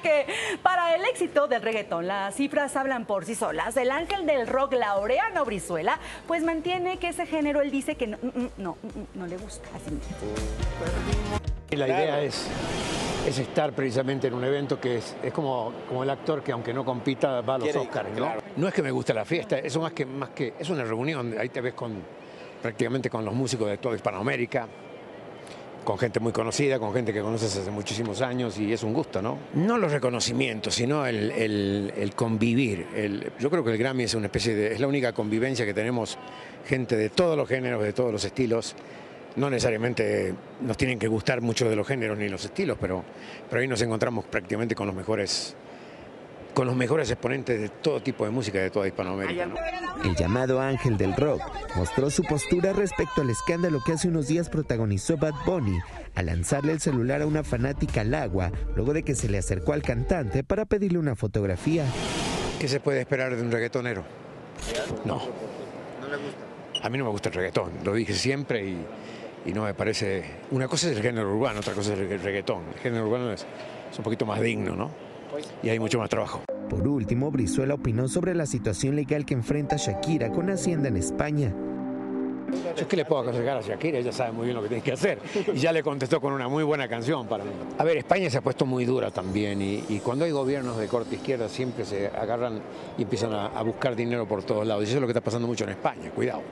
[0.00, 0.26] que
[0.62, 3.76] para el éxito del reggaetón las cifras hablan por sí solas.
[3.76, 8.18] El ángel del rock, Laureano Brizuela, pues mantiene que ese género él dice que no,
[8.20, 9.68] mm, mm, no, mm, no le gusta.
[9.74, 9.90] Así
[11.70, 12.46] y la idea es,
[13.26, 16.72] es estar precisamente en un evento que es, es como, como el actor que aunque
[16.72, 18.32] no compita va a los Oscars, ¿no?
[18.56, 21.34] No es que me guste la fiesta, eso más que, más que es una reunión,
[21.38, 22.00] ahí te ves con
[22.62, 24.68] prácticamente con los músicos de toda Hispanoamérica,
[25.84, 29.22] con gente muy conocida, con gente que conoces hace muchísimos años y es un gusto,
[29.22, 29.38] ¿no?
[29.54, 32.86] No los reconocimientos, sino el, el, convivir.
[32.94, 35.74] El, yo creo que el Grammy es una especie de, es la única convivencia que
[35.74, 36.18] tenemos
[36.66, 38.74] gente de todos los géneros, de todos los estilos.
[39.36, 43.04] No necesariamente nos tienen que gustar mucho de los géneros ni los estilos, pero,
[43.48, 45.54] pero ahí nos encontramos prácticamente con los mejores
[46.54, 49.48] con los mejores exponentes de todo tipo de música de toda Hispanoamérica.
[50.04, 51.42] El llamado Ángel del Rock
[51.76, 55.78] mostró su postura respecto al escándalo que hace unos días protagonizó Bad Bunny
[56.14, 59.72] al lanzarle el celular a una fanática al agua luego de que se le acercó
[59.72, 61.84] al cantante para pedirle una fotografía.
[62.60, 64.04] ¿Qué se puede esperar de un reggaetonero?
[65.04, 65.16] No.
[66.00, 66.86] ¿No le gusta?
[66.86, 68.86] A mí no me gusta el reggaetón, lo dije siempre y,
[69.46, 70.22] y no me parece...
[70.52, 72.62] Una cosa es el género urbano, otra cosa es el reggaetón.
[72.74, 73.44] El género urbano es,
[73.90, 75.03] es un poquito más digno, ¿no?
[75.62, 76.42] Y hay mucho más trabajo.
[76.68, 81.54] Por último, Brizuela opinó sobre la situación legal que enfrenta Shakira con Hacienda en España.
[82.76, 84.92] Yo qué le puedo aconsejar a Shakira, ella sabe muy bien lo que tiene que
[84.92, 85.18] hacer.
[85.52, 87.50] Y ya le contestó con una muy buena canción para mí.
[87.78, 90.86] A ver, España se ha puesto muy dura también y, y cuando hay gobiernos de
[90.86, 92.60] corte izquierda siempre se agarran
[92.96, 94.84] y empiezan a, a, buscar dinero por todos lados.
[94.84, 96.42] Y eso es lo que está pasando mucho en España, cuidado.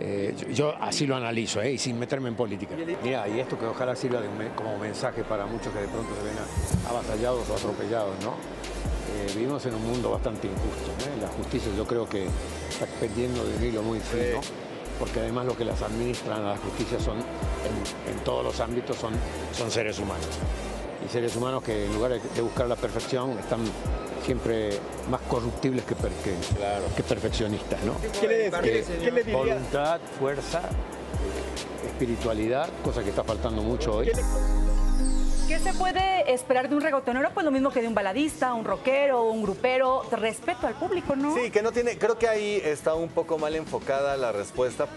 [0.00, 1.72] Eh, yo, yo, así lo analizo, ¿eh?
[1.72, 2.74] y sin meterme en política.
[3.02, 6.22] Mira, y esto que ojalá sirva de, como mensaje para muchos que de pronto se
[6.22, 6.34] ven
[7.04, 8.34] avasallados o atropellados, ¿no?
[9.14, 10.90] Eh, vivimos en un mundo bastante injusto.
[11.08, 11.20] ¿eh?
[11.20, 12.26] La justicia yo creo que
[12.68, 14.40] está pendiendo de un hilo muy fino,
[14.98, 18.96] porque además lo que las administran a la justicia son, en, en todos los ámbitos,
[18.96, 19.12] son,
[19.52, 20.26] son seres humanos.
[21.04, 23.60] Y seres humanos que en lugar de, buscar la perfección están
[24.24, 24.70] siempre
[25.10, 26.84] más corruptibles que, per, que, claro.
[26.96, 27.82] que perfeccionistas.
[27.84, 27.94] ¿no?
[28.20, 29.36] ¿Qué le, que, ¿qué le diría?
[29.36, 30.62] Voluntad, fuerza,
[31.86, 34.10] espiritualidad, cosa que está faltando mucho hoy.
[35.46, 37.28] ¿Qué se puede esperar de un reggaetonero?
[37.34, 40.02] Pues lo mismo que de un baladista, un rockero, un grupero.
[40.10, 41.34] Respeto al público, ¿no?
[41.34, 41.98] Sí, que no tiene.
[41.98, 44.88] Creo que ahí está un poco mal enfocada la respuesta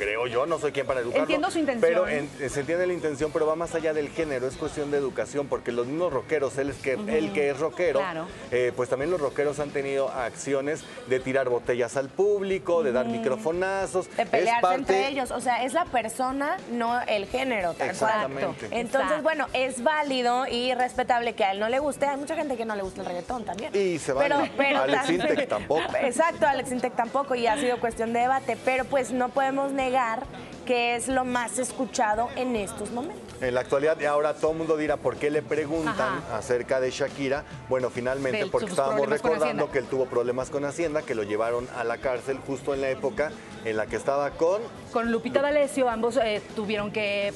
[0.00, 1.24] creo yo, no soy quien para educarlo.
[1.24, 1.92] Entiendo su intención.
[1.92, 4.96] Pero en, se entiende la intención, pero va más allá del género, es cuestión de
[4.96, 7.12] educación, porque los mismos rockeros, él, es que, uh -huh.
[7.12, 8.26] el que es rockero, claro.
[8.50, 13.06] eh, pues también los rockeros han tenido acciones de tirar botellas al público, de dar
[13.06, 14.08] microfonazos.
[14.16, 14.76] De pelearse parte...
[14.76, 17.74] entre ellos, o sea, es la persona, no el género.
[17.74, 18.46] Tal Exactamente.
[18.46, 18.72] Cual.
[18.72, 19.22] Entonces, Exacto.
[19.22, 22.06] bueno, es válido y respetable que a él no le guste.
[22.06, 23.70] Hay mucha gente que no le gusta el reggaetón también.
[23.76, 24.28] Y se vale.
[24.28, 25.82] Pero, pero Alex Intec tampoco.
[26.00, 29.89] Exacto, Alex Intec tampoco y ha sido cuestión de debate, pero pues no podemos negar
[29.90, 30.26] llegar
[30.64, 33.20] que es lo más escuchado en estos momentos.
[33.40, 36.36] En la actualidad, y ahora todo el mundo dirá por qué le preguntan Ajá.
[36.38, 37.44] acerca de Shakira.
[37.68, 41.68] Bueno, finalmente, Del, porque estábamos recordando que él tuvo problemas con Hacienda, que lo llevaron
[41.76, 43.30] a la cárcel justo en la época
[43.64, 44.60] en la que estaba con...
[44.92, 47.32] Con Lupita D'Alessio, ambos eh, tuvieron que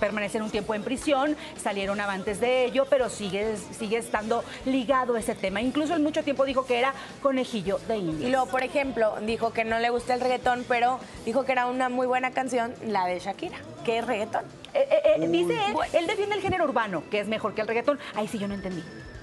[0.00, 5.34] permanecer un tiempo en prisión, salieron avantes de ello, pero sigue, sigue estando ligado ese
[5.34, 5.60] tema.
[5.60, 8.28] Incluso en mucho tiempo dijo que era conejillo de indias.
[8.28, 11.66] Y luego, por ejemplo, dijo que no le gusta el reggaetón, pero dijo que era
[11.66, 14.44] una muy buena canción, la de Shakira, que es reggaetón.
[14.74, 17.98] Eh, eh, dice él, él defiende el género urbano, que es mejor que el reggaetón.
[18.14, 18.82] Ahí sí yo no entendí.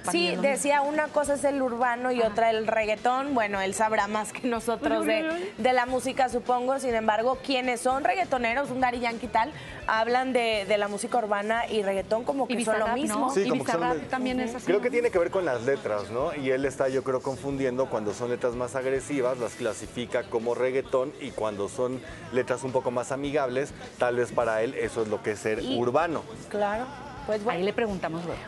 [0.09, 2.29] Sí, decía una cosa es el urbano y Ajá.
[2.29, 3.33] otra el reggaetón.
[3.33, 6.79] Bueno, él sabrá más que nosotros de, de, la música, supongo.
[6.79, 9.51] Sin embargo, quienes son reggaetoneros, un Dari Yankee tal,
[9.87, 13.19] hablan de, de, la música urbana y reggaetón como que son lo mismo.
[13.19, 13.29] ¿no?
[13.29, 14.65] Sí, y como que son, también es así.
[14.65, 16.33] Creo que tiene que ver con las letras, ¿no?
[16.35, 21.13] Y él está, yo creo, confundiendo cuando son letras más agresivas, las clasifica como reggaetón
[21.19, 22.01] y cuando son
[22.33, 25.63] letras un poco más amigables, tal vez para él eso es lo que es ser
[25.63, 26.23] y, urbano.
[26.49, 26.85] Claro.
[27.25, 27.59] Pues bueno.
[27.59, 28.39] Ahí le preguntamos luego.